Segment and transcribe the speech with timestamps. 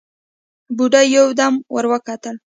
[0.77, 2.35] بوډۍ يودم ور وکتل: